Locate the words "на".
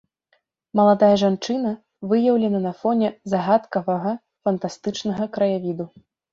2.65-2.73